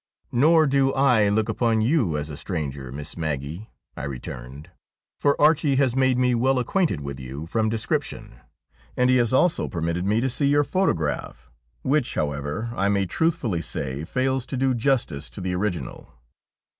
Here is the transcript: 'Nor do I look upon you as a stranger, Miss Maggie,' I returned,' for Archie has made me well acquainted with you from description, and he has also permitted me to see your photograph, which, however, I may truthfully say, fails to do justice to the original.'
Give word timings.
'Nor 0.31 0.65
do 0.65 0.91
I 0.93 1.29
look 1.29 1.47
upon 1.47 1.81
you 1.81 2.17
as 2.17 2.31
a 2.31 2.35
stranger, 2.35 2.91
Miss 2.91 3.15
Maggie,' 3.15 3.69
I 3.95 4.05
returned,' 4.05 4.71
for 5.19 5.39
Archie 5.39 5.75
has 5.75 5.95
made 5.95 6.17
me 6.17 6.33
well 6.33 6.57
acquainted 6.57 7.01
with 7.01 7.19
you 7.19 7.45
from 7.45 7.69
description, 7.69 8.39
and 8.97 9.11
he 9.11 9.17
has 9.17 9.31
also 9.31 9.67
permitted 9.67 10.03
me 10.07 10.19
to 10.19 10.27
see 10.27 10.47
your 10.47 10.63
photograph, 10.63 11.51
which, 11.83 12.15
however, 12.15 12.71
I 12.75 12.89
may 12.89 13.05
truthfully 13.05 13.61
say, 13.61 14.03
fails 14.03 14.47
to 14.47 14.57
do 14.57 14.73
justice 14.73 15.29
to 15.29 15.39
the 15.39 15.53
original.' 15.53 16.11